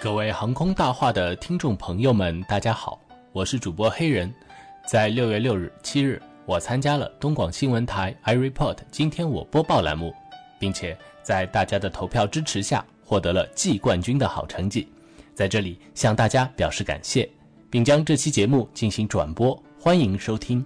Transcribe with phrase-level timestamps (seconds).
[0.00, 2.98] 各位航空大话的听众朋友们，大家好，
[3.32, 4.32] 我是主播黑人。
[4.86, 10.14] 在六月六日、七日，我参加了东广新闻台 iReport 今天我播报栏目，
[10.58, 14.88] 并且在大家的投票支持下，获得了季冠军的好成绩。
[15.34, 17.28] 在这里向大家表示感谢，
[17.68, 20.64] 并将这期节目进行转播，欢迎收听。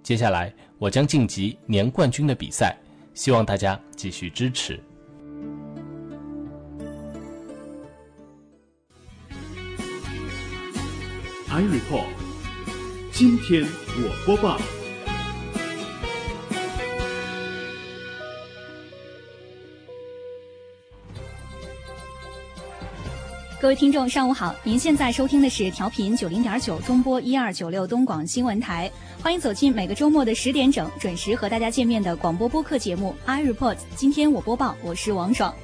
[0.00, 2.76] 接下来我将晋级年冠军的比赛，
[3.14, 4.78] 希望大家继续支持。
[11.54, 12.06] I report，
[13.12, 14.58] 今天我播报。
[23.60, 24.52] 各位听众，上午好！
[24.64, 28.90] 您现在收听的是调频九零点九中波一二九六东广新闻台，
[29.22, 33.76] 欢迎走进每个周末的十点整准时和大家见面的广播播客节目 I report。
[33.94, 35.54] 今天我播报，我是王爽。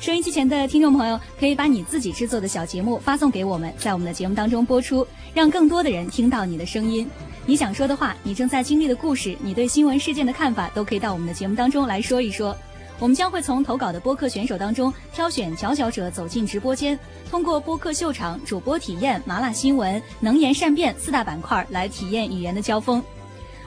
[0.00, 7.08] 收音机前的听众朋友，可以把你自己制作的小节目发送给我们，在我们的节目当中播出，让更多的人听到你的声音。
[7.44, 12.56] 你想说的话，你正在经历的故事，你对新闻事件的看法，都可以到我们的节目当中来说一说。
[13.00, 16.96] 我们将会从投稿的播客选手当中挑选佼佼者走进直播间，
[17.28, 23.02] 通过播客秀场、主播体验、麻辣新闻、能言善辩四大板块来体验语言的交锋。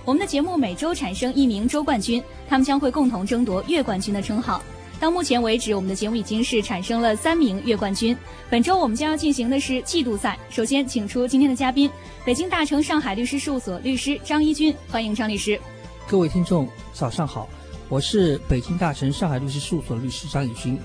[0.06, 4.61] 我们的节目每周产生一名周冠军，他们将会共同争夺月冠军的称号。
[5.02, 8.16] 到目前为止，我们的节目已经是产生了三名月冠军。
[8.52, 10.38] 本周我们将要进行的是季度赛。
[10.52, 11.89] 首先，请出今天的嘉宾，
[12.23, 15.59] 北京大成上海律师事务所律师张一军，欢迎张律师。
[16.07, 17.49] 各位听众，早上好，
[17.89, 20.77] 我是北京大成上海律师事务所律师张一军。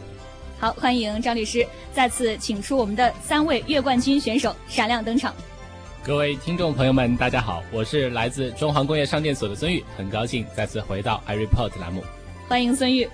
[0.59, 1.67] 好，欢迎张律师。
[1.93, 5.35] 再次请出我们的三位月冠军选手闪亮登场。
[6.03, 12.03] 各位听众朋友们，大家好，我是来自中航工业商店所的孙玉，很高兴再次回到 i report 栏目。
[12.49, 13.07] 欢迎孙玉。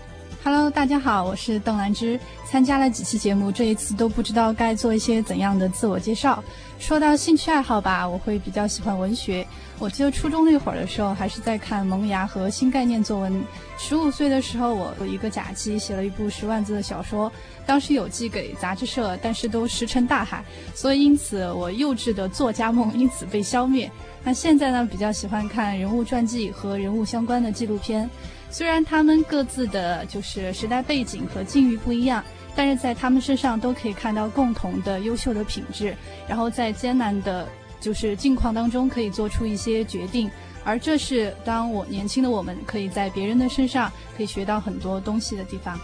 [0.45, 2.19] Hello，大家好，我是邓兰芝。
[2.45, 6.43] 参加了几期节目，这一次都不知道该做一些怎样的自我介绍。
[6.81, 9.47] 说到兴趣爱好吧，我会比较喜欢文学。
[9.79, 13.41] 我记得初中那会儿的时候，还是在看《萌芽》和新概念作文。
[13.79, 17.30] 十五岁的时候，我有一个假期写了一部十万字的小说，
[17.64, 23.89] 当时有寄给杂志社，但是都石沉大海，所以因此我幼稚的作家梦因此被消灭。
[24.24, 28.11] 那现在呢，比较喜欢看人物传记和人物相关的纪录片。
[28.52, 32.23] 虽然他们各自的就是时代背景和境遇不一样，
[32.55, 35.96] 但是在他们身上都可以看到共同的优秀的品质，
[36.29, 37.48] 然后在艰难的，
[37.80, 40.30] 就是境况当中可以做出一些决定，
[40.64, 45.80] 而这是当我年轻的我们可以在别人的身上可以学到很多东西的地方。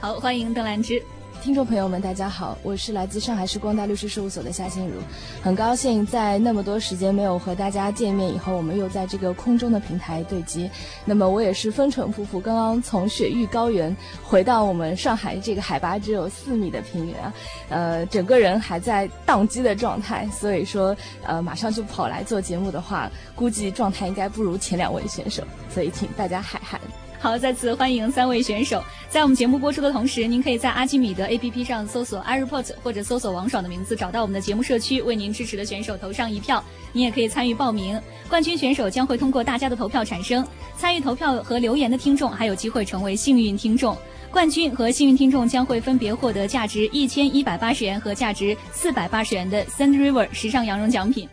[0.00, 1.02] 好，欢迎邓兰芝。
[1.42, 5.00] 听众朋友们，大家好，我是来自上海市光大律师事务所的夏心如，
[5.42, 10.70] 很高兴在那么多时间没有和大家见面以后，我们又在这个空中的平台对接。
[11.04, 17.32] 那么我也是风尘仆仆，刚刚从雪域高原回到我们上海这个海拔只有四米的平原，
[17.70, 26.80] 呃，整个人还在宕机的状态，所以说呃马上就跑来做节目的话，估计状态应该不如前两位选手，所以请大家海涵。
[27.22, 28.82] 好，再次欢迎三位选手。
[29.08, 36.60] 在我们节目播出的同时，您可以在阿基米德 APP 上搜索 iReport 或者搜索王爽的名字，找到我们的节目社区，为您支持的选手投上一票。
[36.90, 37.96] 您也可以参与报名，
[38.28, 40.44] 冠军选手将会通过大家的投票产生。
[40.76, 43.96] 参与投票和留言的听众还有机会成为幸运听众。
[44.32, 51.28] 冠军和幸运听众将会分别获得价值一千一百八十元和价值四百八十元的 Sand River 时尚羊绒奖品。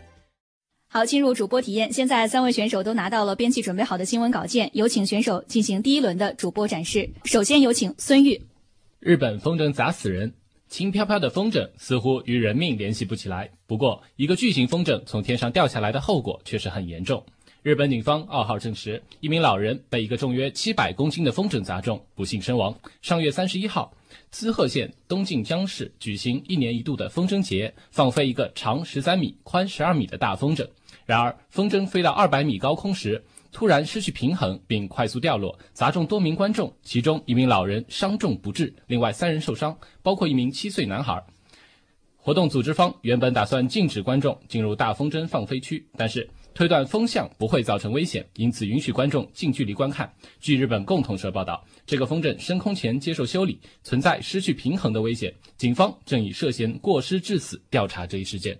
[0.92, 1.92] 好，进入主播体验。
[1.92, 7.08] 现在三位选手都拿到了编辑准备好的新闻稿件，有请选手进行第一轮的主播展示。
[7.26, 8.42] 首先有请孙玉。
[8.98, 10.34] 日本风筝砸死人，
[10.68, 13.48] 轻飘飘的风筝似乎与人命联系不起来。
[13.68, 17.24] 不过，一个巨型风筝从天上掉下来的后果确实很严重。
[17.62, 22.74] 日本警方二号证实，一名老人被一个重约七百公斤的风筝砸中，不幸身亡。
[23.00, 23.92] 上月三十一号，
[24.32, 30.66] 滋贺县东近江市举行一年一度的风筝节，放飞一个长十三米、宽十二米的大风筝。
[31.10, 41.20] 然而，风筝飞到二百米高空时，突然失去平衡，并快速掉落，砸中多名观众，其中一名老人伤重不治，另外三人受伤，包括一名七岁男孩。
[42.16, 50.08] 活动组织方原本打算禁止观众进入大风筝放飞区，但是推断风向不会造成危险，因此允许观众近距离观看。
[50.38, 58.56] 据日本共同社报道，这个风筝升空前接受修理，存在失去平衡的危险，警方正以涉嫌过失致死调查这一事件。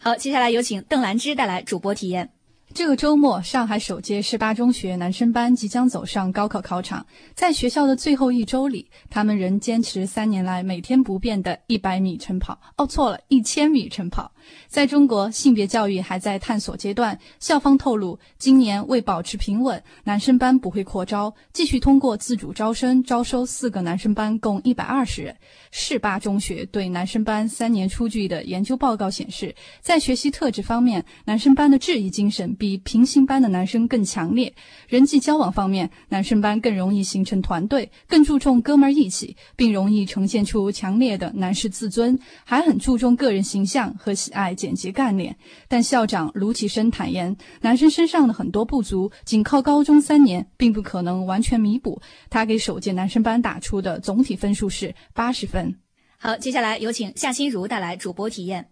[0.00, 2.30] 好，接下来有请邓兰芝带来主播体验。
[2.72, 7.04] 这个周末，上海首届十八中学男生班即将走上高考考场。
[7.34, 12.56] 在学校的最后一周里，他们仍坚持三年来每天不变的一百米晨跑。
[12.76, 14.30] 哦，错了，一千米晨跑。
[14.68, 17.18] 在中国，性别教育还在探索阶段。
[17.40, 25.36] 校方透露，今年为保持平稳，男生班不会扩招，继续通过自主招生招收四个男生班，共一百二十人。
[25.70, 34.52] 市八中学对男生班三年出具的研究报告显示，在学习特质方面，男生班的质疑精神比平行班的男生更强烈；
[34.88, 45.36] 人际交往方面，男生班更容易形成团队，更注重哥们儿义气，并容易呈现出强烈的男士自尊，还很注重个人形象和喜爱简洁干练。
[45.66, 52.00] 但校长卢启生坦言，男生身上的很多不足，仅靠高中三年并不可能完全弥补。
[52.30, 55.76] 他给首届男生班打出的总体分数是八十分。
[56.18, 58.68] 好，接下来有请夏心如带来主播体验。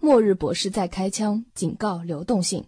[0.00, 2.64] 末日博士在开枪，警告流动性。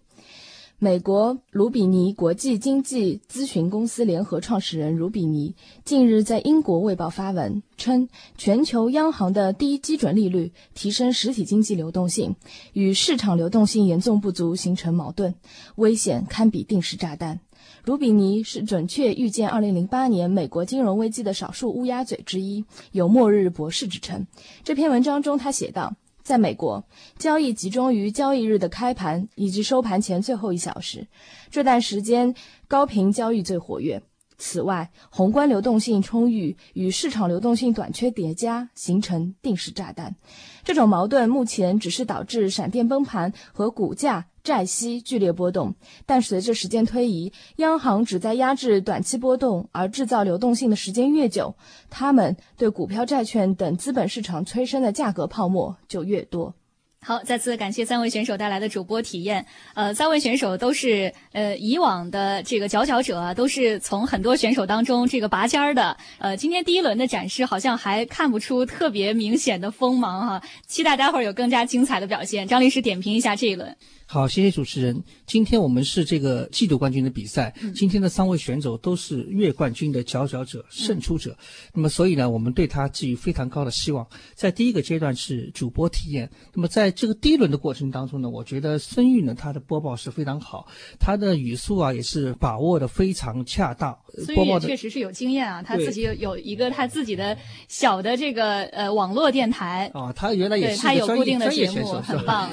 [0.83, 5.53] 美国卢比尼国际经济咨询公司联合创始人卢比尼
[5.85, 12.35] 近日在英国《卫报》发文称，全球央行的低基准利率提升实体经济流动性，
[12.73, 15.35] 与市场流动性严重不足形成矛盾，
[15.75, 17.39] 危险堪比定时炸弹。
[17.85, 24.25] 卢比尼是准确预见2008年美国金融危机的少数乌鸦嘴之一，有“末日博士”之称。
[24.63, 26.83] 这篇文章中，他写道：“在美国，
[27.17, 31.07] 交易集中于交易日的开盘以及收盘前最后一小时，
[31.49, 32.33] 这段时间
[32.67, 34.01] 高频交易最活跃。
[34.37, 40.15] 此外，宏观流动性充裕与市场流动性短缺叠加，形成定时炸弹。
[40.63, 51.55] 这种矛盾目前只是导致闪电崩盘和股价。”债息剧烈波动，但随着时间推移，央行只在压制短期波动，而制造流动性的时间越久，
[51.89, 56.55] 他们对股票、债券等资本市场催生的价格泡沫就越多。
[57.03, 59.43] 好，再次感谢三位选手带来的主播体验。
[59.73, 65.97] 呃，三位选手都是呃以往的这个佼佼者，啊都是从很多选手当中这个拔尖儿的。
[66.19, 72.47] 呃，今天第一轮的展示好像还看不出特别明显的锋芒哈，期待待会儿有更加精彩的表现。
[72.47, 73.75] 张律师点评一下这一轮。
[74.11, 75.01] 好，谢谢主持人。
[75.25, 81.33] 今天我们是这个季度冠军的比赛，今天的三位选手都是月冠军的佼佼者、胜出者。
[81.73, 84.05] 那么，所以呢，我们对他寄予非常高的希望。
[84.35, 90.67] 在第一个阶段是主播体验，那么在这个第一轮的过程当中呢，我觉得孙玉呢，他的播报是非常好，
[90.99, 93.97] 他的语速啊也是把握的非常恰当。
[94.25, 97.37] 孙玉也确实是有经验啊，他自己有有一个他自己的
[97.69, 102.49] 小的这个呃网络电台啊，他原来也是他有固定的节目，很棒。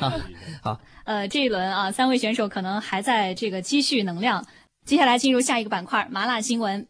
[0.00, 0.18] 好。
[0.64, 4.46] 好，呃，这一轮啊，三位选手可能还在这个积蓄能量。
[4.86, 6.86] 接下来进入下一个板块——麻辣新闻。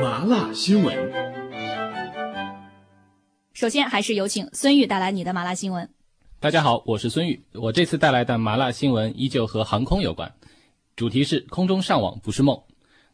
[0.00, 0.96] 麻辣新闻。
[3.54, 5.90] 首先，还是有请孙玉带来你的麻辣新闻。
[6.38, 7.44] 大家好，我是孙玉。
[7.54, 10.32] 我这次带来的麻辣新闻依旧和航空有关，
[10.94, 12.62] 主题是空中上网不是梦。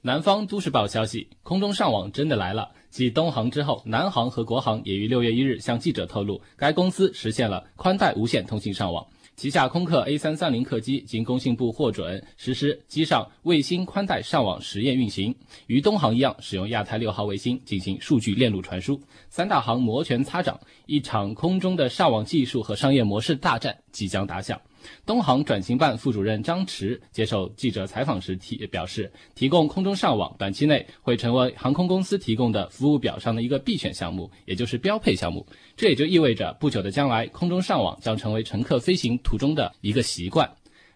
[0.02, 2.72] 南方都市报消息，空中上网真的来了。
[2.90, 9.06] 继东航之后，南航和国航也于六月一日向记者透露，该公司实现了宽带无线通信上网。
[9.40, 15.34] 旗下空客 A 三三零客机经工信部获准实施机上卫星宽带上网实验运行，
[15.66, 19.00] 与东航一样使用亚太六号卫星进行数据链路传输。
[19.30, 24.60] 三大行摩拳擦掌，一场空中的上网技术和商业模式大战即将打响。
[25.04, 35.46] 东航转型办副主任张驰接受记者采访时提表示，提供空中上网短期内会成为航空公司提供的服务表上的一个必选项目，也就是标配项目。
[35.76, 40.50] 这也就意味着，不久的将来，空中上网将成为乘客飞行途中的一个习惯。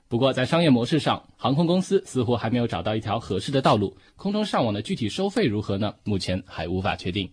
[0.07, 3.97] 不过，在商业模式上，航空公司似乎还没有找到一条合适的道路。
[4.17, 5.95] 空中上网的具体收费如何呢？
[6.05, 7.33] 目前还无法确定。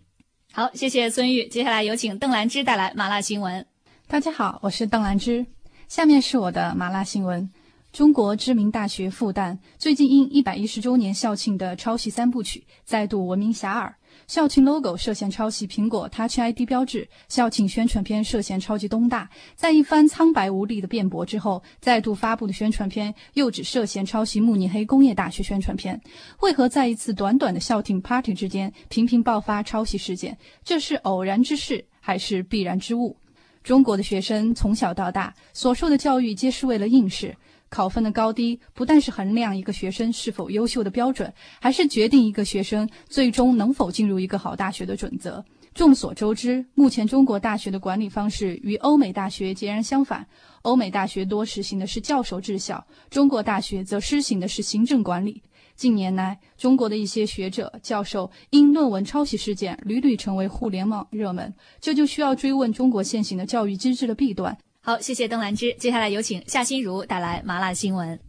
[0.54, 1.48] 好，谢谢孙玉。
[1.48, 3.66] 接下来有请邓兰芝带来麻辣新闻。
[4.08, 5.46] 大家好，我是邓兰芝。
[5.92, 7.50] 下面是我的麻辣新闻：
[7.92, 13.92] 中国知名大学复旦最近因一百一十周年校庆的抄袭三部曲再度闻名遐迩。
[14.26, 19.30] 校庆 logo 涉嫌抄袭苹果 Touch ID 标志，校庆宣传片涉嫌抄袭东大。
[19.54, 26.00] 在一番苍白无力的辩驳之后，再度发布的宣传片又指涉嫌抄袭慕尼黑工业大学宣传片。
[26.40, 30.38] 为何在一次短短的校庆 party 之间频频爆发抄袭事件？
[30.64, 33.18] 这是偶然之事，还是必然之物？
[33.64, 37.36] 中国的学生从小到大所受的教育皆是为了应试，
[37.70, 45.44] 考分的高低不但是衡量一个学生是否优秀的标准，还是决定一个学生最终能否进入一个好大学的准则。
[45.74, 50.28] 众所周知，目前中国大学的管理方式与欧美大学截然相反，
[50.64, 55.42] 欧美大学多实行的是教授治校，中国大学则施行的是行政管理。
[55.76, 64.58] 近年来，中国的一些学者、教授因论文抄袭事件屡屡成为互联网热门，这就需要追问中国现行的教育机制的弊端。
[64.82, 65.74] 好，谢谢邓兰芝。
[65.80, 68.20] 接下来有请夏心如带来麻辣新闻。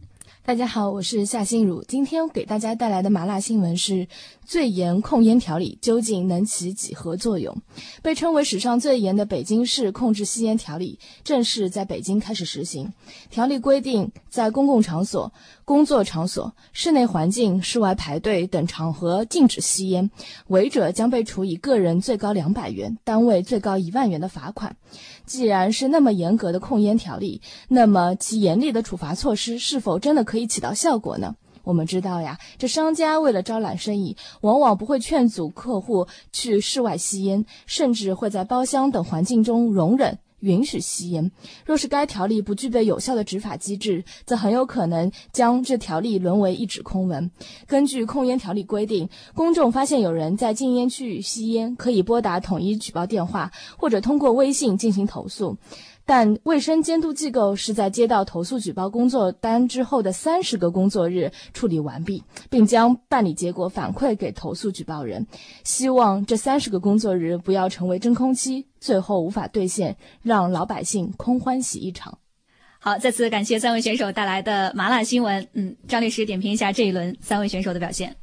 [0.45, 1.81] 大家好，我是夏心如。
[1.85, 4.05] 今天给大家带来的麻辣新闻是：
[4.45, 7.55] 最严控烟条例究竟能起几何作用？
[8.01, 12.93] 被称为史上最严的北京市控制吸烟条例正式在北京开始实行。
[13.29, 15.33] 条例规定，在公共场所、
[15.65, 20.11] 工作场所、室内环境、室外排队等场合禁止吸烟，
[20.47, 24.75] 违者将被处以个人最高两百元、单位最高一万元的罚款。
[25.25, 31.35] 既然是那么严格的控烟条例，那么其严厉的处罚措施是否真的可以起到效果呢？
[31.63, 40.19] 我们知道呀，这商家为了招揽生意，往往不会劝阻客户去室外吸烟，甚至会在包厢等环境中容忍。
[40.43, 41.31] 允许吸烟。
[41.65, 47.31] 若是该条例不具备有效的执法机制，则很有可能将这条例沦为一纸空文。
[47.65, 55.55] 根据控烟条例规定，公众发现有人在禁烟区域吸烟，可以拨打统一举报电话，或者通过微信进行投诉。
[56.05, 65.25] 但卫生监督机构是在接到投诉举报工作单之后的三十个工作日处理完毕，并将办理结果反馈给投诉举报人。
[65.63, 72.17] 希望这三十个工作日不要成为真空期，最后无法兑现，让老百姓空欢喜一场。
[72.79, 75.47] 好，再次感谢三位选手带来的麻辣新闻。
[75.53, 78.13] 嗯，张律师点评一下这一轮三位选手的表现。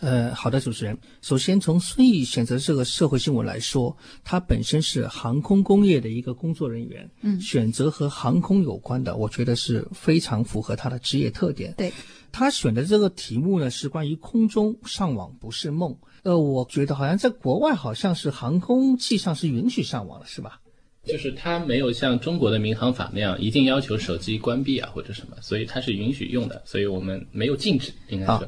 [0.00, 0.96] 呃，好的，主持人。
[1.22, 11.72] 首先，从孙毅选择这个社会新闻来说，他本身是航空工业的一个工作人员，嗯，选择和航空有关的，我觉得是非常符合他的职业特点。
[11.78, 11.90] 对，
[12.30, 15.96] 他选的这个题目呢是关于空中上网不是梦。
[16.24, 20.60] 呃，我觉得好像在国外好像是航空器上是允许上网的，是吧？
[21.04, 28.46] 就是它没有像中国的民航法那样一定要求手机关闭啊或者什么，所以它是允许用的，所以我们没有禁止，应该说。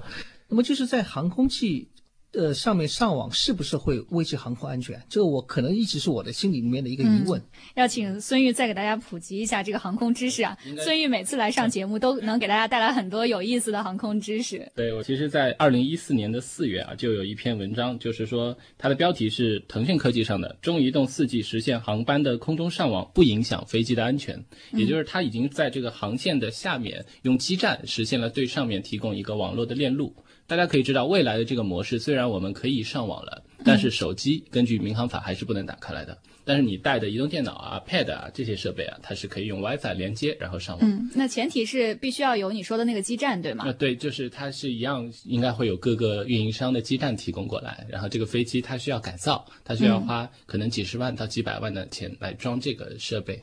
[0.48, 1.88] 那么就是在航空器。
[2.32, 5.02] 呃，上面上网是不是会危及航空安全？
[5.08, 7.42] 这个我可能一直是我的心里面的一个疑问。
[7.74, 10.56] 要请孙玉再给大家普及一下这个航空知识啊！
[10.76, 14.70] 孙玉每次来上节目都能给大家带来很多有意思的航空知识。
[14.76, 30.14] 对，我其实，在二零一四年的四月啊，就有一篇文章，就是说它的标题是腾讯科技上的中移动四 G 实现航班的空中上网不影响飞机的安全，也就是它已经在这个航线的下面用基站实现了对上面提供一个网络的链路。
[30.48, 36.18] 大家可以知道，未来的这个模式虽然我们可以上网了，但是手机根据民航法还是不能打开来的。
[36.42, 40.90] 但是你带的移动电脑啊、Pad 啊这些设备啊，它是可以用 WiFi 连接然后上网。
[40.90, 43.68] 嗯，那前提是必须要有你说的那个基站，对吗？
[43.68, 53.38] 啊，对，就是它是一样，应该会有各个运营商的基站提供过来，然后这个飞机它需要改造，它需要花可能几十万到几百万的钱来装这个设备。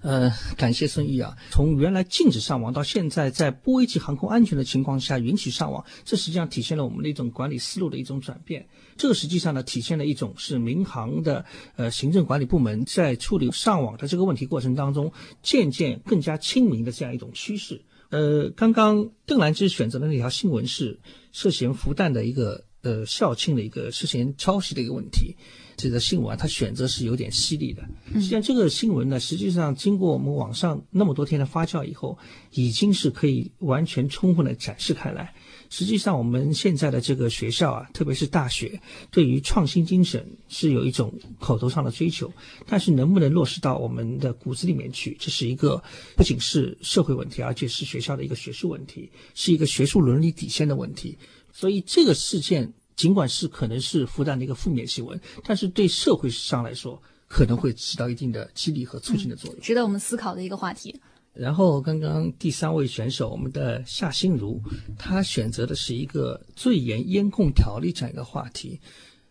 [0.00, 1.36] 呃，感谢孙毅啊。
[1.50, 8.66] 从原来禁止上网到现在在不危及航空安全的情况下允许上网，这实际上体现了我们的一种管理思路的一种转变。
[8.96, 11.44] 这个实际上呢，体现了一种是民航的
[11.76, 15.12] 呃行政管理部门在处理上网的这个问题过程当中，
[15.42, 17.82] 渐渐更加亲民的这样一种趋势。
[18.10, 20.98] 呃，刚刚邓兰芝选择的那条新闻是
[21.30, 25.36] 涉嫌复旦的一个呃校庆的一个涉嫌抄袭的一个问题。
[25.78, 27.82] 这个新闻啊，他选择是有点犀利的。
[28.14, 32.18] 实际上，这个新闻呢，实际上经过我们网上那么多天的发酵以后，
[32.50, 35.32] 已经是可以完全充分的展示开来。
[35.70, 38.80] 实际上，我们现在的这个学校啊，特别是大学，
[39.12, 42.28] 对于创新精神是有一种口头上的追求，
[42.66, 45.80] 但是能不能落实到我们的骨子里面去，这是一个
[46.16, 51.16] 不仅是社会问题，而且是学校的一个学术问题，是一个学术伦理底线的问题。
[51.52, 52.72] 所以，这个事件。
[52.98, 61.00] 尽管是可能是复旦的一个负面新闻，但是对社会上来说可能会起到一定的激励和促进的作用，值得我们思考的一个话题。
[61.32, 64.60] 然后，刚刚第三位选手，我们的夏心如，
[64.98, 68.80] 她选择的是一个最严烟控条例这样一个话题。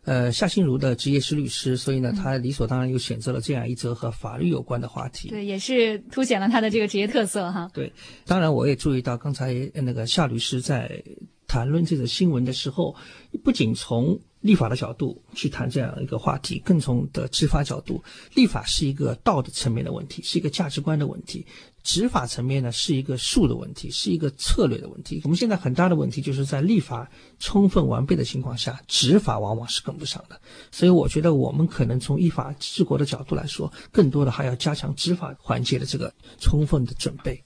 [0.05, 5.27] 呃，夏心如的职业是律师，所以呢，他理所当然又选择了这样一则和法律有关的话题。
[5.27, 7.69] 对，也是凸显了他的这个职业特色哈。
[7.73, 7.91] 对，
[8.25, 11.03] 当然我也注意到刚才那个夏律师在。
[11.47, 12.95] 谈论这个新闻的时候，
[13.43, 18.03] 不仅从立法的角度去谈这样一个话题，更从的执法角度。
[18.35, 21.43] 立法是一个道德层面的问题，是一个价值观的问题；
[21.83, 25.19] 执法层面呢，是一个术的问题，是一个策略的问题。
[25.23, 30.39] 我们现在很大的问题就是在立法充分完备的情况下，执法往往是跟不上的。
[30.71, 37.43] 所以，我觉得我们可能从依法治国的角度来说，更多的还要加强执法环节的这个充分的准备。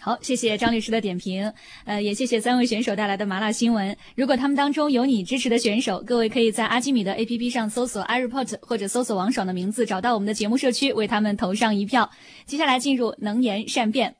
[0.00, 1.52] 好，谢谢张律师的点评，
[1.84, 3.96] 呃，也谢谢三位选手带来的麻辣新闻。
[4.14, 12.10] 如果他们当中有你支持的选手，各位可以在阿基米德 APP 上搜索 iReport 或者搜索王爽的名字，找到我们的节目社区，为他们投上一票。
[12.46, 14.16] 接下来进入能言善辩。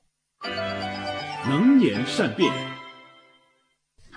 [1.48, 2.77] 能言善辩。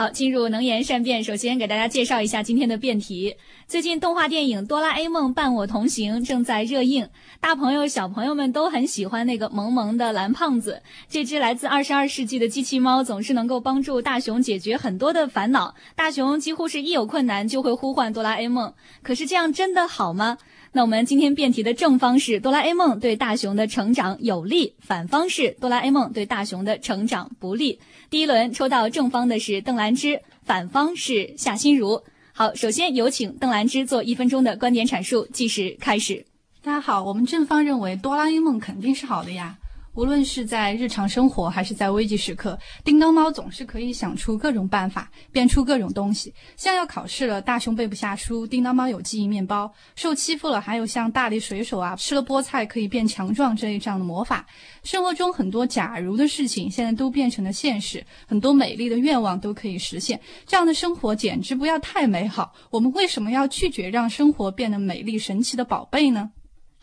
[0.01, 1.23] 好，进入能言善辩。
[1.23, 3.35] 首先给大家介绍一下今天的辩题。
[3.67, 7.07] 最近动画电影《哆啦 A 梦伴我同行》正在热映，
[7.39, 10.81] 大朋友小朋友们都很喜欢那个萌萌的蓝胖子。
[11.07, 15.75] 这只来自二十二世纪的机器猫总是能够帮助大雄解决很多的烦恼。
[15.95, 18.73] 大雄几乎是一有困难就会呼唤哆啦 A 梦。
[19.03, 20.39] 可是这样真的好吗？
[20.73, 27.77] 那我们今天辩题的正方是哆啦 A 梦对大雄的成长有利，反方是哆啦 A 梦对大雄的成长不利。
[28.09, 32.01] 第一轮抽到正方的是邓兰芝，反方是夏心如。
[32.31, 36.25] 好，首先有请邓兰芝做一分钟的观点阐述，计时开始。
[36.63, 39.57] 大家好，我们正方认为哆啦 A 梦肯定是好的呀。
[39.93, 46.33] 无论是在日常生活还是在危急时刻，叮当猫总是可以想出各种办法，变出各种东西。
[46.55, 54.45] 像要考试了，大熊背不下书，叮当猫有记忆面包；受欺负了，还有像大力水手啊，吃了菠菜可以变强壮这一这样的魔法。
[54.83, 60.19] 生活中很多假如的事情，现在都变成了现实，很多美丽的愿望都可以实现。
[60.47, 62.53] 这样的生活简直不要太美好。
[62.69, 66.31] 我们为什么要拒绝让生活变得美丽神奇的宝贝呢？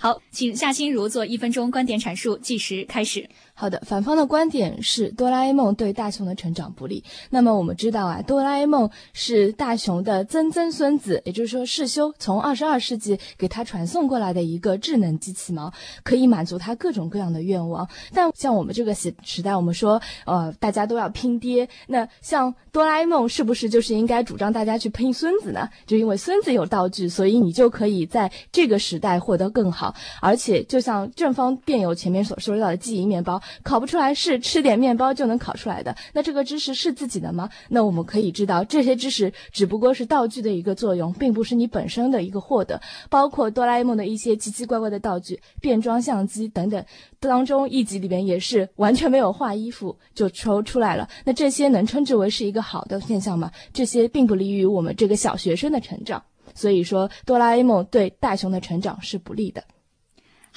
[0.00, 3.28] 好，请夏心如做一分钟观点阐述，计时开始。
[3.60, 7.02] 好的，反方的观点是哆啦 A 梦对大雄的成长不利。
[7.30, 15.72] 那么我们知道啊，哆啦 A 梦是大雄的曾曾孙子，也就是说世修从二十二世纪给他传送过来的一个智能机器猫，
[16.04, 17.88] 可以满足他各种各样的愿望。
[18.14, 25.68] 但像我们这个时时代，我们说呃大家都要拼爹，那像哆啦 A 梦是不是就是应该主张大家去拼孙子呢？
[25.84, 29.92] 就因为孙子有道具，所以你就可以在这个时代获得更好。
[30.22, 33.42] 而且就像正方辩友前面所说到的记忆面包。
[33.62, 37.48] 考不出来是吃点面包就能考出来的，那这个知识是自己的吗？
[37.68, 42.80] 那我们可以知道，这些知识只不过是道具的一个作用，并不是你本身的一个获得。
[43.08, 46.84] 包括哆啦 A 梦的一些奇奇怪怪的道具，变装相机等等，
[47.20, 51.08] 当中一集里边也是完全没有画衣服就抽出来了。
[51.24, 53.50] 那这些能称之为是一个好的现象吗？
[53.72, 56.22] 这些并不利于我们这个小学生的成长。
[56.54, 59.62] 所以说，哆啦 A 梦对大雄的成长是不利的。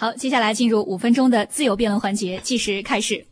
[0.02, 3.24] 好，接下来进入五分钟的自由辩论环节，计时开始。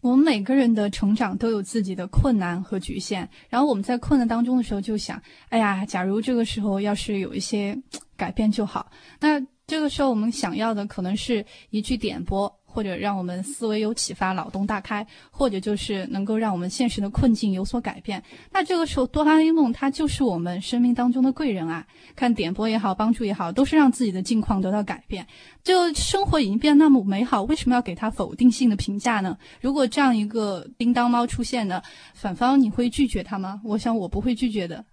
[0.00, 7.78] 我们每个人的成长都有自己的困难和局限，然后我们在困难当中的时候就想，哎呀，假如这个时候要是有一些
[8.16, 8.90] 改变就好。
[9.20, 12.50] 那这个时候我们想要的可能是一句点拨。
[12.74, 18.20] 或者让我们思维有启发，脑洞大开，或者就是能够让我们现实的困境有所改变。
[18.50, 21.86] 那这个时候，哆啦 A 梦它就是我们生命当中的贵人啊！
[22.16, 25.24] 看点播也好，帮助也好，都是让自己的境况得到改变。
[25.62, 29.38] 就生活已经变得那么美好，为什么要给他否定性的评价呢？
[29.60, 31.80] 如果这样一个叮当猫出现呢，
[32.12, 33.60] 反方你会拒绝他吗？
[33.62, 34.84] 我想我不会拒绝的。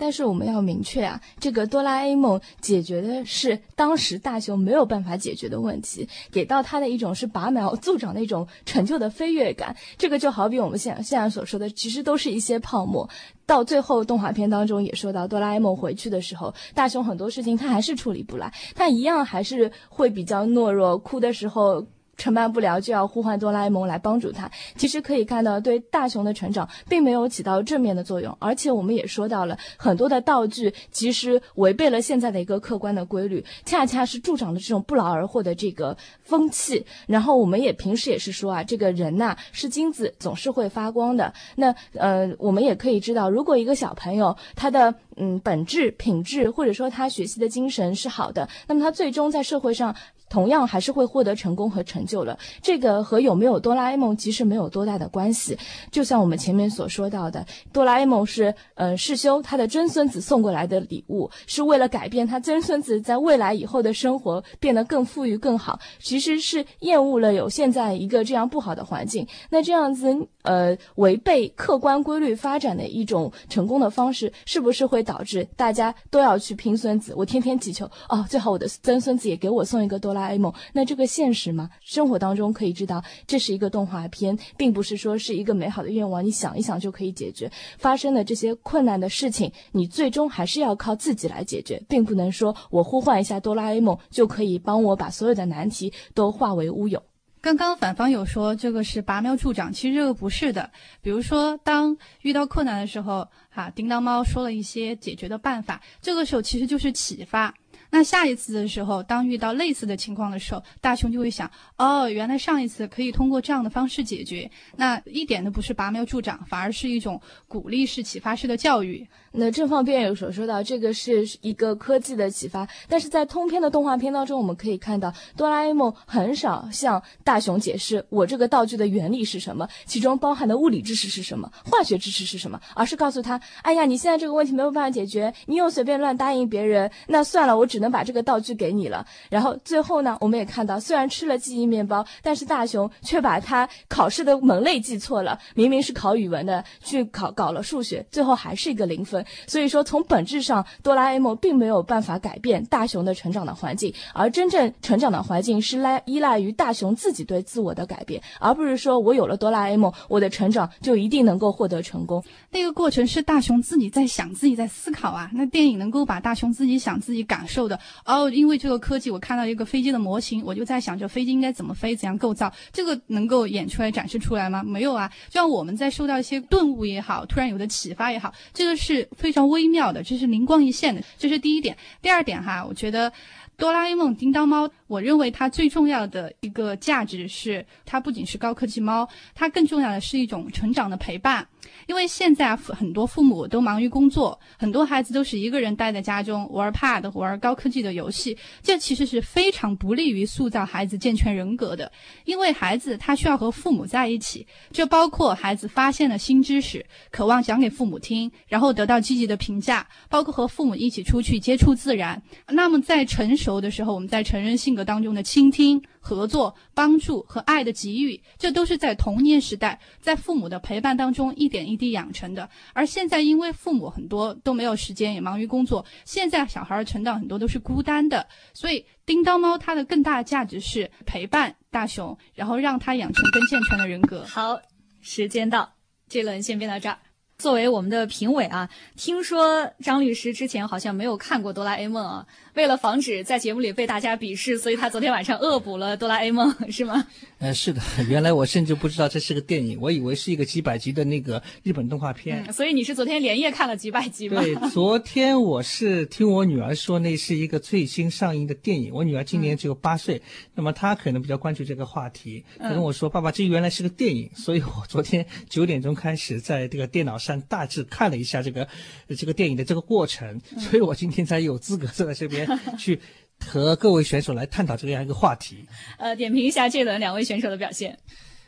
[0.00, 9.76] 但是我们要明确啊，这个哆啦 A 梦解决的是当时大雄没有办法解决的问题，给到他的一种是拔苗助长的一种成就的飞跃感。
[9.98, 13.06] 这个就好比我们现现在所说的，其实都是一些泡沫。
[13.44, 21.86] 到最后动画片当中也说到，哆啦 A 梦回去的时候，大雄很多事情他还是处理不来，他一样还是会比较懦弱，哭的时候。
[22.20, 24.50] 承办不了就要呼唤哆啦 A 梦来帮助他。
[24.76, 28.36] 其实可以看到，对大雄的成长并没有起到正面的作用。
[28.38, 36.84] 而且我们也说到了很多的道具，其实违背了现在的一个客观的规律，恰恰是助长了这种不劳而获的这个风气。
[37.06, 41.32] 然后我们也平时也是说啊，这个人呐是金子，总是会发光的。
[41.56, 49.96] 那呃，我们也可以知道，如果一个小朋友他的嗯本质品质或者说他学习的精神是好的，那么他最终在社会上。
[50.30, 55.58] 同样还是会获得成功和成就了，这个和有没有哆啦 A 梦其实没有多大的关系。
[55.90, 65.80] 就像我们前面所说到的，哆啦 A 梦是呃世修他的曾孙子送过来的礼物，是为了改变他曾孙子在未来以后的生活变得更富裕更好。
[65.98, 69.26] 其实是厌恶了有现在一个这样不好的环境。
[69.50, 77.12] 那这样子呃违背客观规律发展的一种成功的方式，是不是会导致大家都要去拼孙子？
[77.16, 80.19] 我天天祈求哦，最好我的曾孙子也给我送一个哆啦。
[80.20, 81.70] 哆啦 A 梦，那这个现实吗？
[81.80, 89.50] 生活当中可以知道，这是一个动画片，并不是说是一个美好的愿望，你想一想就可以解决发生的这些困难的事情。
[89.72, 97.02] 你最终还是要靠自己来解决，并不能说我呼唤一下哆啦 A 梦就可以帮我把所有的难题都化为乌有。
[97.40, 100.70] 刚刚反方有说这个是拔苗助长，其实这个不是的。
[101.00, 107.54] 比如说，当遇到困难的时候，哈，叮当猫说了一些解决的办法，这个时候其实就是启发。
[107.90, 119.06] 那下一次的时候，当遇到类似的情况的时候，大雄就会想，哦，原来上一次可以通过这样的方式解决，那一点都不是拔苗助长，反而是一种鼓励式、启发式的教育。
[119.32, 139.04] 那正方辩友所说到，这个是一个科技的启发，但是在通篇的动画片当中，我们可以看到哆啦 A 梦很少向大雄解释我这个道具的原理是什么，其中包含的物理知识是什么，化学知识是什么，而是告诉他，哎呀，你现在这个问题没有办法解决，你又随便乱答应别人，那算了，我只能把这个道具给你了。
[139.28, 149.24] 然后最后呢，我们也看到，虽然吃了记忆面包，但是大雄却把他考试的门类记错了，明明是考语文的，去考搞了数学，最后还是一个零分。
[149.46, 162.22] 所以说，从本质上，哆啦 A 梦并没有办法改变大雄的成长的环境，而真正成长的环境是赖依赖于大雄自己对自我的改变，而不是说我有了哆啦 A 梦，我的成长就一定能够获得成功。
[162.50, 165.30] 那个过程是大雄自己在想，自己在思考啊。
[165.32, 167.68] 那电影能够把大雄自己想、自己感受
[168.04, 174.62] 哦，因为这个科技，我看到一个飞机的模型，我就在想，这飞机应该怎么飞，怎样构造，这个能够演出来、展示出来吗？
[174.62, 175.10] 没有啊。
[175.28, 179.40] 就像我们在受到一些顿悟也好，突然有的启发也好，这个是非常。
[179.50, 181.76] 微妙的，这是灵光一现的，这是第一点。
[182.00, 183.12] 第二点哈，我觉得
[183.56, 191.46] 哆啦 A 梦、叮当猫，我认为它最重要的一个价值是，它不仅是高科技猫，它更重要的是一种成长的陪伴。
[191.86, 201.90] 因为现在，很多父母都忙于工作，很多孩子都是一个人待在家中玩 Pad、玩高科技的游戏，这其实是非常不利于塑造孩子健全人格的。
[202.24, 212.20] 因为孩子他需要和父母在一起，这包括孩子发现了新知识，渴望讲给父母听，然后得到积极的评价，包括和父母一起出去接触自然。
[212.48, 215.82] 那么在成熟的时候，我们在成人性格当中的倾听。
[216.02, 222.48] 合作、帮助和爱的给予，这都是在童年时代在父母的陪伴当中一点一滴养成的。
[222.72, 228.26] 而现在，因为父母很多都没有时间，也忙于工作，现在小孩成长很多都是孤单的。
[228.54, 234.24] 所以，叮当猫它的更大价值是陪伴大熊，然后让他养成更健全的人格。
[234.24, 234.58] 好，
[235.02, 235.74] 时间到，
[236.08, 236.96] 这轮先编到这儿。
[237.36, 242.26] 作为我们的评委啊，听说张律师之前好像没有看过《哆啦 A 梦》啊。
[242.60, 247.06] 为了防止在节目里被大家鄙视，所以他昨天晚上恶补了《哆啦 A 梦》，是吗？
[247.38, 252.52] 呃，是的，原来我甚至不知道这是个电影，我以为是一个几百集的那个日本动画片。
[252.52, 254.42] 所以你是昨天连夜看了几百集吗？
[254.44, 258.92] 对，昨天我是听我女儿说那是一个最新上映的电影。
[258.92, 260.20] 我女儿今年只有八岁，
[260.54, 262.44] 那么她可能比较关注这个话题。
[262.58, 268.68] 她跟我说：“爸爸，这原来是个电影。”所以我昨天九点钟开始在这个电脑上大致看了一下这个
[269.16, 272.46] 这个电影的这个过程，所以我今天才有资格坐在这边。
[272.78, 273.00] 去
[273.38, 275.64] 和各位选手来探讨这样一个话题。
[275.98, 277.98] 呃，点评一下这轮两位选手的表现。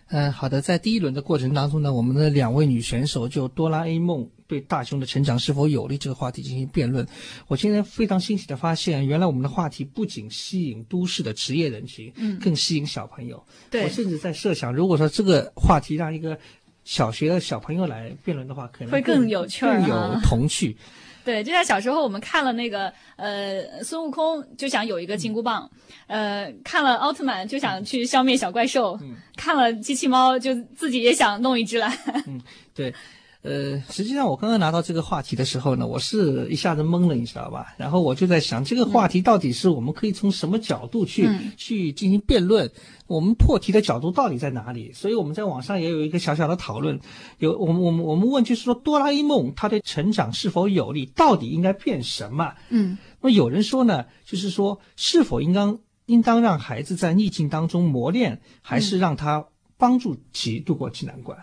[0.09, 7.07] 嗯，好的，在第一轮的过程当中呢，我们的两位女选手就哆啦 A 梦对大雄的成长是否有利这个话题进行辩论。
[7.49, 13.43] 我今天非常欣喜的发现，原来我们的话题不仅吸引都市的职业人群，嗯，更吸引小朋友。
[13.71, 16.39] 对，我甚至在设想，如果说这个话题让一个
[16.85, 20.77] 小学的小朋友来辩论的话，可能会更有趣，更有童趣。
[21.25, 25.71] 对，就像小时候我们看了那个呃孙悟空就想有一个金箍棒，
[26.07, 28.99] 呃看了奥特曼就想去消灭小怪兽，
[29.37, 31.97] 看了机器猫就自己也想弄一只来。
[32.27, 32.41] 嗯，
[32.75, 32.95] 对。
[33.43, 37.75] 呃，实际上我刚刚拿到这个话题的时候呢，我是一下子懵了，你知道吧？
[37.77, 42.71] 然后我就在想，这个话题到底是我们可以从什么角度去去进行辩论？
[43.09, 44.93] 我们破题的角度到底在哪里？
[44.93, 47.01] 所以我们在网上也有一个小小的讨论，
[47.39, 51.07] 有我们我们我们问就是说，哆啦 A 梦它对成长是否有利？
[51.07, 52.55] 到底应该变什么？
[52.69, 59.45] 嗯，那么有人说呢，就是说是否应当应当让孩子在逆境当中磨练，还是让他
[59.77, 61.37] 帮助其渡过其难关？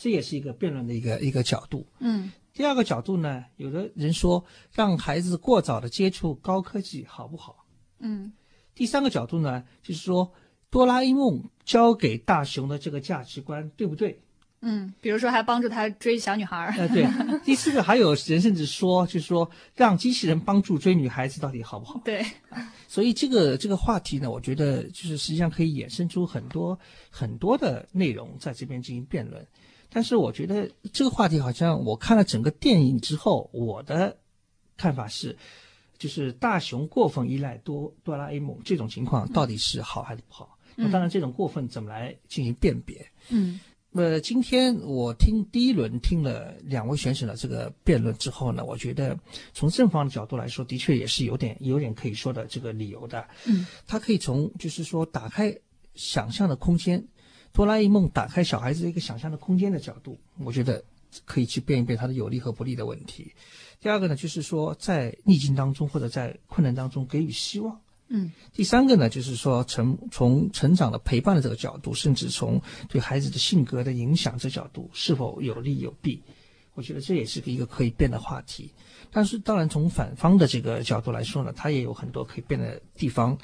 [0.00, 1.86] 这也是一个辩论的一个一个角度。
[1.98, 7.66] 嗯，第二个角度呢，有的人说让孩子过早的接触高科技好不好？
[7.98, 8.32] 嗯，
[8.74, 10.32] 第三个角度呢，就是说
[10.70, 14.22] 哆啦 A 梦教给大雄的这个价值观对不对？
[14.62, 16.74] 嗯，比如说还帮助他追小女孩儿。
[16.78, 17.06] 呃，对。
[17.44, 22.00] 第四个还有人甚至说，就是说让机器人帮助追女孩子到底好不好？
[22.04, 22.24] 对。
[22.88, 26.78] 所以这个这个话题呢，我觉得就是实际上可以衍生出很多
[27.10, 29.46] 很多的内容在这边进行辩论。
[29.92, 34.16] 但是我觉得这个话题好像我看了整个电影之后，我的
[34.76, 35.36] 看法是，
[35.98, 40.56] 就是大雄过分依赖多哆啦 A 梦这种情况到底是好还是不好？
[40.76, 43.04] 那当然，这种过分怎么来进行辨别？
[43.30, 43.58] 嗯，
[43.92, 49.18] 呃，今天我听第一轮听了两位选手的这个辩论之后呢，我觉得
[49.52, 53.26] 从正方的角度来说，的确也是有点有点可以说的这个理由的。
[53.46, 55.54] 嗯，他可以从就是说打开
[55.94, 57.04] 想象的空间。
[57.52, 60.82] 哆啦 A 梦打开小孩子一个想象的空间的角度，我觉得
[61.24, 63.32] 可以去变一变它的有利和不利的问题。
[63.80, 67.80] 第二个呢，就是说在逆境当中或者在困难当中给予希望。
[68.08, 76.22] 嗯，第三个呢，就是说成从成长的陪伴的这个角度，甚至从对孩子的性格的影响这角度，是否有利有弊？
[76.74, 78.70] 我觉得这也是一个可以变的话题。
[79.12, 83.36] 但是，当然从反方的这个角度来说呢，它也有很多可以变的地方。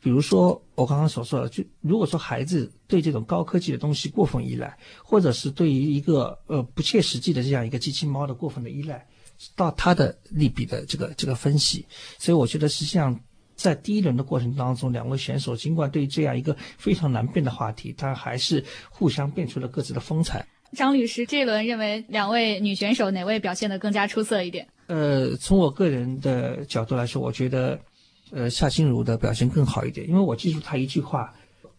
[0.00, 9.06] 比如说我刚刚所说的，就如果说孩子对这种高科技的东西过分依赖，或者是对于一个呃不切实际的这样一个机器猫的过分的依赖，
[9.56, 11.84] 到他的利弊的这个这个分析。
[12.18, 13.18] 所以，我觉得实际上。
[13.58, 20.46] 在第一轮的过程当中，两位选手尽管对这样一个非常难辩的话题，但还是互相辩出了各自的风采。
[20.74, 24.68] 张律师，这一轮认为两位女选手哪位表现得更加出色一点？
[24.88, 27.78] 呃，从我个人的角度来说，我觉得，
[28.32, 31.32] 呃，夏心如的表现更好一点，因为我记住她一句话，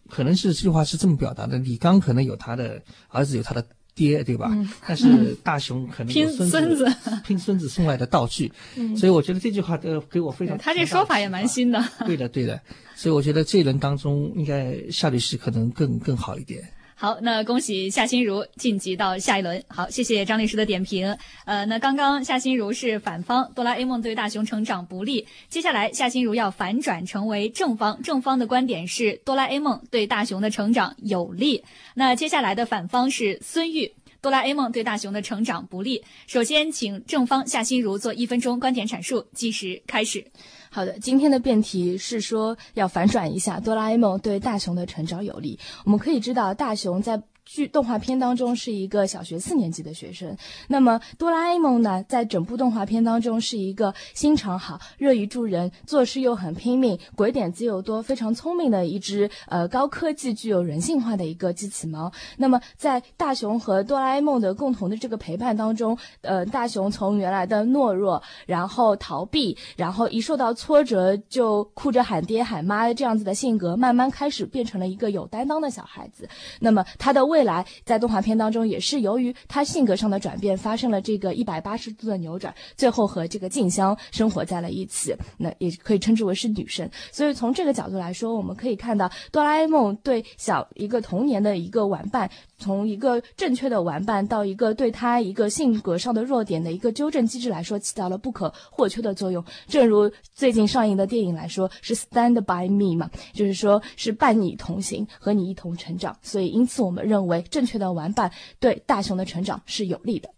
[0.08, 3.64] 可能是这句话是这么表达的：李刚可能有他的儿子，有他的。
[3.92, 4.50] 爹对吧？
[4.86, 6.86] 但是大雄可能拼孙子，
[7.26, 8.50] 拼孙子送来的道具，
[8.96, 10.56] 所以我觉得这句话呃给我非常。
[10.56, 11.84] 他这说法也蛮新的。
[12.06, 12.58] 对的，对的，
[12.94, 16.62] 所以我觉得这一轮当中应该夏律师可能更更好一点。
[17.00, 19.64] 好，那恭喜夏心如晋级到下一轮。
[19.68, 21.16] 好，谢谢张律师的点评。
[21.46, 25.26] 呃，那刚刚夏心如是反方，哆啦 A 梦对大雄成长不利。
[25.48, 31.64] 接下来夏心如要反转成为正方，正方的观点是哆啦 A 梦对大雄的成长有利。
[31.94, 36.04] 那接下来的反方是孙玉，哆啦 A 梦对大雄的成长不利。
[36.26, 40.22] 首先，请正方夏心如做一分钟观点阐述，计时开始。
[40.70, 45.58] 好的，今天的辩题是说要反转一下，哆啦 A 梦对大雄的成长有利。
[45.84, 47.20] 我们可以知道，大雄在。
[47.44, 50.36] 剧动画片当中是一个小学四年级的学生，
[50.68, 62.12] 那么哆啦 A 梦呢，在整部动画片当中是一个心肠好、乐于助人、做事又很拼命、鬼点子又多、非常聪明的一只呃高科技、具有人性化的一个机器猫。
[62.36, 76.28] 那么在大雄和哆啦 A 梦的共同的这个陪伴当中，呃，大雄从原来的懦弱，然后逃避，然后一受到挫折就哭着喊爹喊妈的这样子的性格，慢慢开始变成了一个有担当的小孩子。
[76.60, 86.90] 那么他的未来在动画片当中，也是由于他性格上的转变，发生了这个一百八十度的扭转，最后和这个静香生活在了一起，那也可以称之为是女神。
[87.12, 92.28] 所以从这个角度来说，我们可以看到哆啦 A 梦对小一个童年的一个玩伴。
[92.60, 99.44] 从一个正确的玩伴到一个对他一个性格上的弱点的一个纠正机制来说，起到了不可或缺的作用。
[99.66, 106.16] 正如最近上映的电影来说，是 Stand by me 嘛，就是说是伴你同行，和你一同成长。
[106.22, 110.28] 所以，因此我们认为正确的玩伴对大雄的成长是有利的。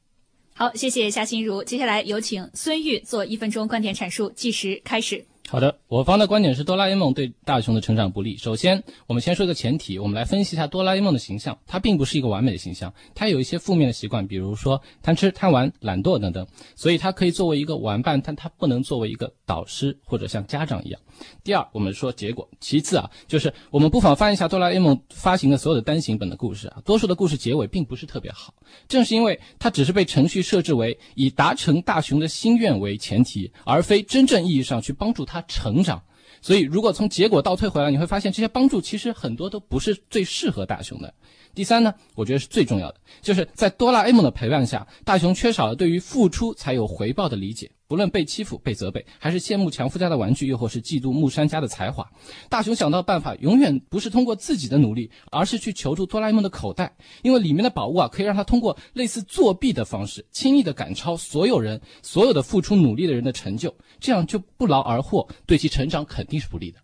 [0.55, 1.65] 好，谢谢夏心如。
[1.65, 5.25] 接下来有请孙玉做一分钟观点阐述，计时开始。
[5.53, 8.39] 好的，我方的观点是哆啦 A 梦对大雄的成长不利。
[8.39, 11.59] 首先，我们先说一个前提，我们来分析一下哆啦 A 梦的形象。
[11.67, 16.47] 它并不是一个完美的形象，它有一些负面的习惯，比如说贪吃、贪玩、懒惰等等。
[16.75, 20.99] 所以，它可以作为一个玩伴，但它不能作为一个导师或者像家长一样。
[21.45, 22.49] 第二，我们说结果。
[22.59, 28.55] 其次啊，就是我们不妨翻一下哆啦 A 梦发行的所有的单行本的故事啊，多数的故事结尾并不是特别好。
[28.89, 35.42] 正是因为它只是被程序设置为以达成大雄的心愿为前提，而非真正意义上去帮助他。
[35.49, 36.03] 成长，
[36.41, 41.13] 所以如果从结果倒退回来，你会发现这些帮助其实很多都不是最适合大雄的。
[41.55, 47.71] 第三呢，我觉得是最重要的，就是在哆啦 A 梦的陪伴下，大雄缺少了对于付出才有回报的理解。
[47.93, 52.11] 不论被欺负、被责备，还是羡慕强夫家的玩具，又或是嫉妒木山家的才华，
[52.49, 66.79] 大雄想到办法永远不是通过自己的努力，而是去求助哆啦 A 梦的口袋，因为里面的宝物啊，可以让他通过类似作弊的方式，轻易的赶超所有人、所有的付出努力的人的成就，这样就不劳而获，对其成长肯定是不利的。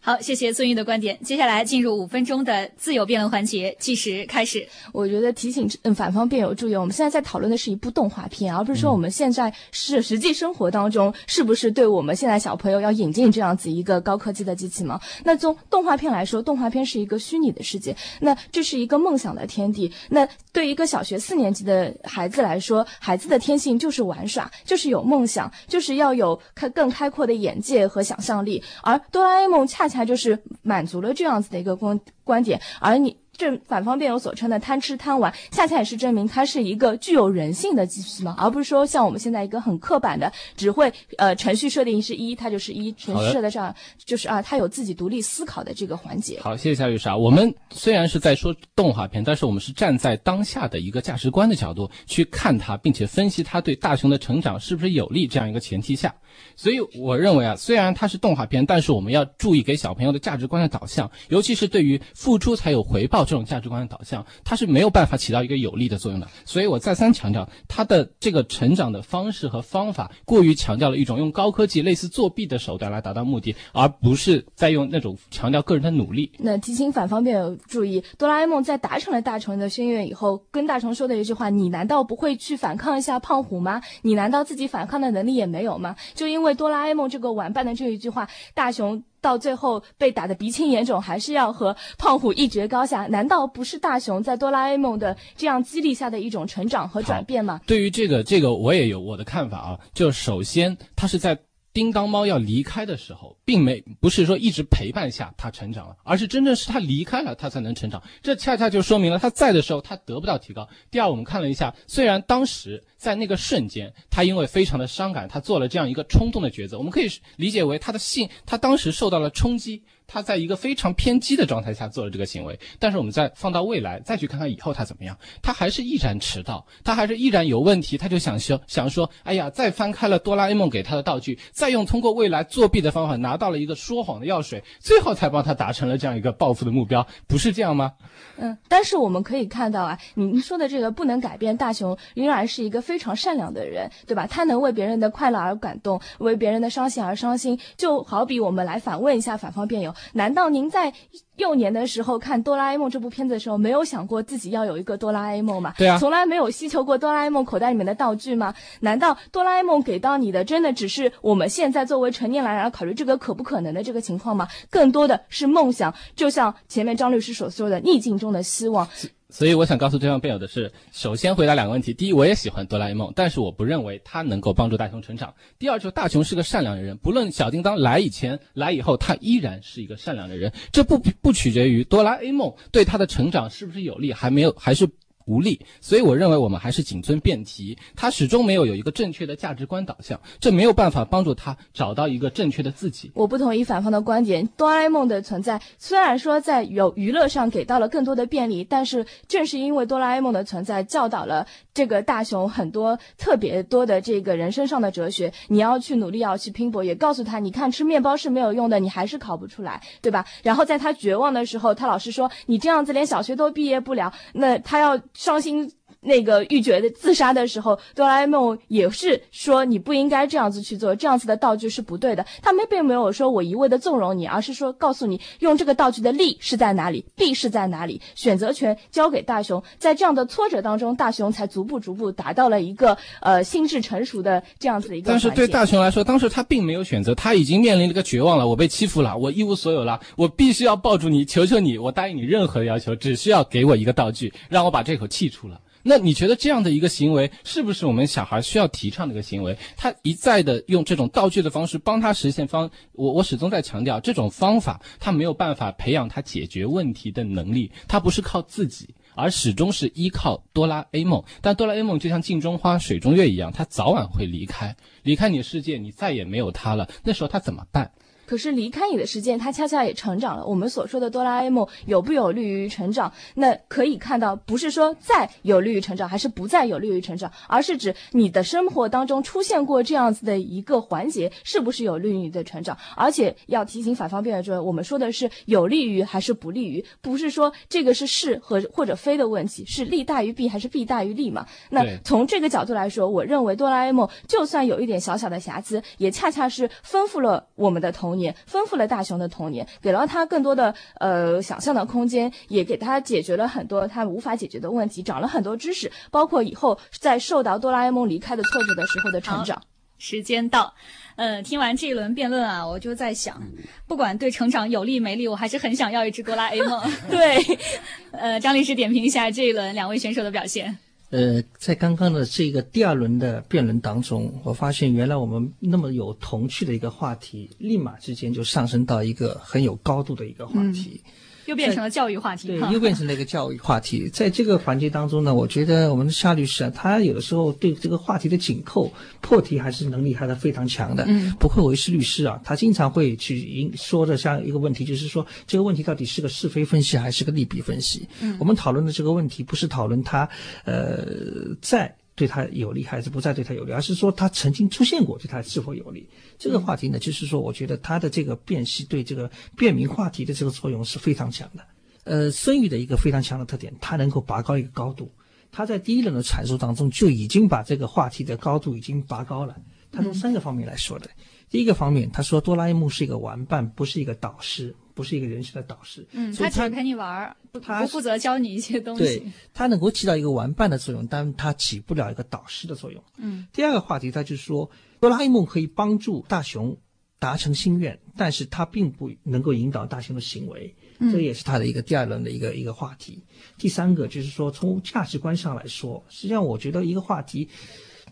[0.00, 1.18] 好，谢谢孙玉的观点。
[1.22, 4.66] 接下来进入五分钟的自由辩论环节，计时开始。
[4.92, 14.98] 我觉得提醒嗯反方辩友注意，我们现在在讨论的是一部动画片，而不是说我们现在是实际生活当中是不是对我们现在小朋友要引进这样子一个高科技的机器猫。
[15.24, 19.92] 那从动画片来说，动画片是一个虚拟的世界，那这是一个梦想的天地。
[20.08, 28.62] 那对一个小学四年级的孩子来说，孩子的天性就是玩耍，就是有梦想，就是要有开更开阔的眼界和想象力。
[28.82, 29.98] 而哆啦 A 梦恰恰。
[29.98, 43.74] 恰就是满足了这样子的一个观观点，而你正反方辩友所称的贪吃贪玩，恰恰也是证明它是一个具有人性的机器嘛，而不是说像我们现在一个很刻板的，只会呃程序设定是一，它就是一，程序设在上
[44.04, 46.38] 就是啊，它有自己独立思考的这个环节。
[46.42, 47.16] 好，谢谢夏律师啊。
[47.16, 56.14] 我们虽然是在说动画片，但是我们是站在当下的一个价值观的角度去看它，并且分析它对大雄的成长是不是有利这样一个前提下。
[56.56, 66.28] 所以我认为啊，虽然它是动画片，但是我们要注意给小朋友的价值观的导向，尤其是对于付出才有回报这种价值观的导向，它是没有办法起到一个有利的作用的。
[66.44, 76.30] 所以我再三强调，它的这个成长的方式和方法过于强调了一种用高科技类似作弊的手段来达到目的，而不是在用那种强调个人的努力。
[76.38, 83.80] 那提醒反方辩友注意，哆啦 A 梦在达成了大雄的心愿以后，跟大雄说的一句话：“你难道不会去反抗一下胖虎吗？
[84.02, 93.06] 你难道自己反抗的能力也没有吗？”就因为哆啦 A 梦这个玩伴的这一句话，大雄到最后被打得鼻青眼肿，还是要和胖虎一决高下。
[93.06, 97.60] 难道不是大雄在哆啦 A 梦的这样激励下的一种成长和转变吗？
[97.66, 99.78] 对于这个，这个我也有我的看法啊。
[99.94, 101.38] 就首先，他是在。
[101.74, 108.02] 叮当猫要离开的时候，并没不是说一直陪伴下它成长了，而是真正是它离开了，它才能成长。
[108.20, 110.66] 这恰恰就说明了它在的时候它得不到提高。
[110.90, 119.82] 第二，我们看了一下，虽然当时在那个瞬间，他因为非常的伤感，他做了这样一个冲动的抉择，我们可以理解为他的性，他当时受到了冲击。
[120.10, 137.92] 他在一个非常偏激的状态下做了这个行为，但是我们再放到未来，再去看看以后他怎么样，他还是依然迟到，他还是依然有问题，他就想说想说，哎呀，再翻开了哆啦 A 梦给他的道具，再用通过未来作弊的方法拿到了一个说谎的药水，最后才帮他达成了这样一个报复的目标，不是这样吗？
[138.38, 144.26] 嗯，但是我们可以看到啊，您说的这个不能改变，大雄仍然是一个非常善良的人，对吧？
[144.26, 149.94] 他能为别人的快乐而感动，为别人的伤心而伤心，就好比我们来反问一下反方辩友。
[150.14, 150.90] 难道您在
[151.36, 155.74] 幼年的时候看《哆啦 A 梦》这部片子的时候，没有想过自己要有一个哆啦 A 梦吗？
[155.76, 158.54] 对啊，从来没有希求过哆啦 A 梦口袋里面的道具吗？
[158.80, 164.48] 难道哆啦 A 梦给到你的真的只是我们现在作为成年人而考虑这个可不可能的这个情况吗？
[164.70, 168.88] 更多的是梦想，就像前面张律师所说的，逆境中的希望。
[169.30, 180.52] 所以我想告诉对方辩友的是，首先回答两个问题：第一，我也喜欢哆啦 A 梦，但是我不认为它能够帮助大雄成长；第二，就是大雄是个善良的人，不论小叮当来以前来以后，他依然是一个善良的人。
[180.72, 184.88] 这不不取决于哆啦 A 梦对他的成长是不是有利，还没有还是。
[185.28, 187.76] 无力，所以我认为我们还是谨遵辩题。
[187.94, 193.12] 他始终没有有一个正确的价值观导向，这没有办法帮助他找到一个正确的自己。
[193.14, 194.46] 我不同意反方的观点。
[194.56, 205.30] 哆啦 A 梦的存在虽然说在有娱乐上给到了更多的便利，但是正是因为哆啦 A 梦的存在，教导了这个大雄很多特别多的这个人生上的哲学。
[205.48, 210.24] 你要去努力，要去拼搏，也告诉他，你看吃面包是没有用的，你还是考不出来，对吧？
[210.42, 214.98] 然后在他绝望的时候，他老师说你这样子连小学都毕业不了，那他要。
[215.18, 215.68] 伤心。
[216.00, 222.24] 那个欲绝的自杀的时候，哆啦 A 梦也是说你不应该这样子去做，这样子的道具是不对的。
[222.40, 229.62] 他们并没有说我一味的纵容你，而是说告诉你用这个道具的利是在哪里，弊是在哪里，选择权交给大雄。
[229.78, 235.10] 在这样的挫折当中，大雄才逐步逐步达到了一个呃心智成熟的这样子的一个。
[235.10, 245.60] 但是对大雄来说，当时他并没有选择，他已经面临了一个绝望了，我被欺负了，我一无所有了，我必须要抱住你，求求你，我答应你任何要求，只需要给我一个道具，让我把这口气出了。
[245.82, 249.56] 那你觉得这样的一个行为，是不是我们小孩需要提倡的一个行为？
[249.76, 261.22] 他一再的用这种道具的方式帮他实现方，我我始终在强调，这种方法他没有办法培养他解决问题的能力，他不是靠自己，而始终是依靠哆啦 A 梦。
[261.40, 266.88] 但哆啦 A 梦就像镜中花、水中月一样，他早晚会离开，离开你的世界，你再也没有他了。
[267.04, 267.92] 那时候他怎么办？
[268.28, 270.44] 可是离开你的时间，它恰恰也成长了。
[270.44, 273.10] 我们所说的哆啦 A 梦有不有利于成长？
[273.36, 282.76] 那可以看到，不是说再有利于成长，还是不再有利于成长，而是指你的生活当中出现过这样子的一个环节，是不是有利于你的成长？
[282.94, 291.46] 而且要提醒反方辩论，我们说的是有利于还是不利于，不是说这个是是和或者非的问题，是利大于弊还是弊大于利嘛？
[291.70, 298.17] 那从这个角度来说，我认为哆啦 A 梦就算有一点小小的瑕疵，也恰恰是丰富了我们的童。
[298.18, 309.62] 年丰富了大雄的童年，给了他更多的呃想象的空间，也给他解决了很多他无法解决的问题，长了很多知识，包括以后在受到哆啦 A 梦离开的挫折的时候的成长。
[310.00, 310.72] 时间到，
[311.16, 313.42] 呃，听完这一轮辩论啊，我就在想，
[313.88, 316.80] 不管对成长有利没利，我还是很想要一只哆啦 A 梦。
[317.10, 317.36] 对，
[318.12, 320.78] 呃，张律师点评一下这一轮两位选手的表现。
[321.10, 331.02] 呃，在刚刚的这个第二轮的辩论当中，我发现原来我们那么有童趣的一个话题，立马之间就上升到一个很有高度的一个话题。
[331.48, 334.06] 又变成了教育话题，对，又变成了一个教育话题。
[334.12, 341.06] 在这个环节当中呢，我觉得我们的夏律师啊，他有的时候对这个话题的紧扣、破题还是能力还是非常强的。
[341.08, 348.06] 嗯，不愧为是律师啊，他经常会去说的像一个问题，就是说这个问题到底是个是非分析还是个利弊分析？
[348.20, 350.28] 嗯，我们讨论的这个问题不是讨论他，
[350.64, 351.97] 呃，在。
[352.18, 356.04] 对他有利，还是不再对他有利，而是说他曾经出现过，对他是否有利。
[356.36, 361.64] 这个话题呢，就是说，我觉得他的这个辨析对这个辨明话题的这个作用是非常强的。
[362.02, 365.08] 呃，孙宇的一个非常强的特点，他能够拔高一个高度。
[365.52, 369.56] 他在第一轮的阐述当中就已经把这个话题的高度已经拔高了。
[369.92, 371.08] 他从三个方面来说的。
[371.50, 374.74] 第一个方面，他说哆啦 A 梦是一个玩伴，不是一个导师。
[374.98, 379.04] 不是一个人生的导师，嗯，他只陪你玩儿，不不负责教你一些东西。
[379.04, 379.22] 对，
[379.54, 383.00] 他能够起到一个玩伴的作用，但他起不了一个导师的作用。
[383.16, 384.68] 嗯，第二个话题，他就是说，
[384.98, 386.76] 哆啦 A 梦可以帮助大雄
[387.20, 393.22] 达成心愿，但是他并不能够引导大雄的行为，这也是他的一个第二轮的一个一个话题。
[393.56, 397.48] 第三个就是说，从价值观上来说，实际上我觉得一个话题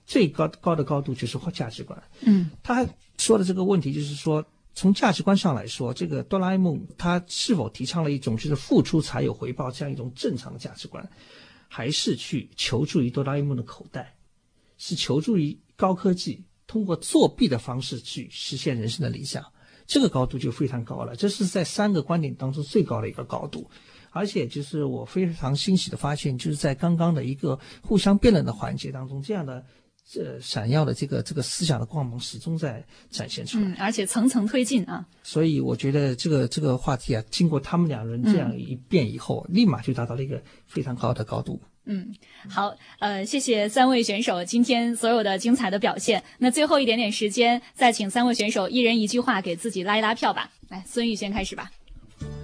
[0.07, 2.02] 最高高的高度就是价值观。
[2.20, 2.86] 嗯，他
[3.18, 4.42] 说的这个问题就是说。
[4.78, 11.09] 从价值观上来说，这个哆啦 A 梦它是否提倡了一种就是付出才有回报这样一种正常的价值观，
[11.66, 14.18] 还是去求助于哆啦 A 梦的口袋，
[14.76, 19.42] 是求助于高科技，通过作弊的方式去实现人生的理想？
[19.86, 23.70] 这个高度就非常高了，这是在三个观点当中最高的一个高度。
[24.11, 29.64] 而且就是我非常欣喜的发现，就是在刚刚的一个互相辩论的环节当中，这样的。
[30.09, 35.04] 这闪耀的这个这个思想的光芒始终在展现出来，而且层层推进啊。
[35.24, 41.61] 所以我觉得这个这个话题啊，经过他们两人这样一变以后，立马就达到了一个非常高的高度。
[41.86, 42.14] 嗯，
[42.48, 46.22] 好，呃，谢谢三位选手今天所有的精彩的表现。
[46.38, 50.50] 那最后一点点时间，再请三位选手一人一句话给自己拉一拉票吧。
[50.68, 51.68] 来，孙玉先开始吧。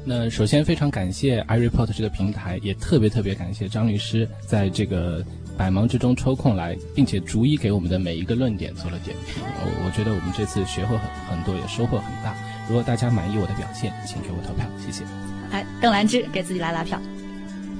[0.04, 5.24] 那首先非常感谢 iReport 这个平台，也特别特别感谢张律师在这个。
[5.56, 12.34] 百忙之中抽空来，并且逐一给我们的每一个论点做了点评，我我觉得我们这次学会很很多，也收获很大。
[12.68, 15.04] 如果大家满意我的表现，请给我投票，谢谢。
[15.50, 17.00] 来，邓兰芝给自己拉拉票。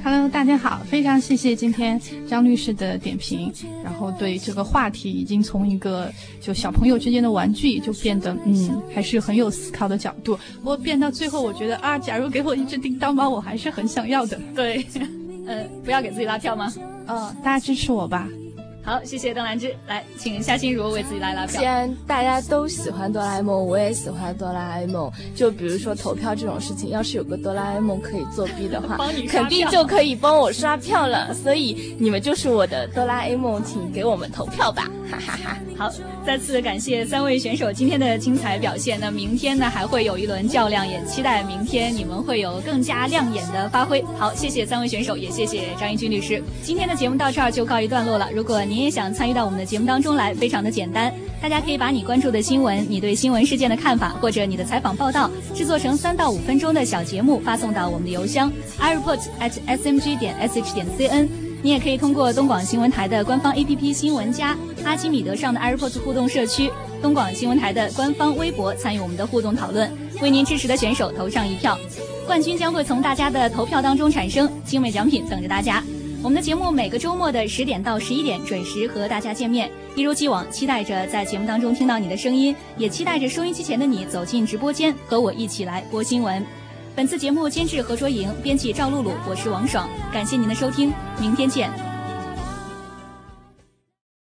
[0.05, 3.53] Hello，大家好，非常谢谢今天张律师的点评，
[3.85, 10.37] 然后对这个话题已经从一个就小朋友之间的玩具，就变得嗯，还是很有思考的角度。
[10.57, 14.39] 不过变到最后，我觉得啊，假如给我一只叮当猫，我还是很想要的。
[14.55, 14.85] 对。
[15.47, 16.73] 呃，不要给自己拉票吗？
[17.07, 18.29] 嗯，大家支持我吧。
[18.85, 19.73] 好，谢谢邓兰芝。
[19.87, 21.61] 来，请夏心如为自己拉拉票。
[21.61, 25.09] 既然大家都喜欢哆啦 A 梦，我也喜欢哆啦 A 梦。
[25.37, 28.99] 就比如说投票这种事情，要是有个哆啦 A 梦可以作弊的话，
[29.31, 31.33] 肯定就可以帮我刷票了。
[31.33, 35.59] 所以你们就是我的哆啦 A 梦，请给我们投票吧，哈哈哈。
[35.79, 35.91] 好，
[36.27, 38.99] 再次感谢三位选手今天的精彩表现。
[39.01, 44.05] 那明天呢，还会有一轮较量，也期待明天你们会有更加亮眼的发挥。
[44.19, 46.43] 好，谢谢三位选手，也谢谢张一军律师。
[46.63, 48.29] 今天的节目到这儿就告一段落了。
[48.33, 51.13] 如果你您也想参与到我们的节目当中来，非常的简单，
[51.43, 58.51] 大家可以把你关注的新闻、你对新闻事件的看法，或者你的采访报道，制作成三到五分钟的小节目，发送到我们的邮箱
[58.81, 61.29] ireport at smg 点 sh 点 cn。
[61.63, 66.71] 你也可以通过东广新闻台的官方 APP 新闻加、阿基米德上的 ireport 互动社区、
[67.03, 69.93] 东广新闻台的官方微博参与我们的互动讨论，
[70.23, 71.79] 为您支持的选手投上一票，
[72.27, 75.85] 冠军将会从大家的投票当中产生，精美奖品等着大家。
[76.23, 86.45] 我们的节目每个周末的十点到十一点准时和大家见面，一如既往，期待着在节目当中听到你的声音，也期待着收音机前的你走进直播间和我一起来播新闻。
[86.95, 91.92] 本次节目监制何卓莹，编辑赵露露，我是王爽，感谢您的收听，明天见。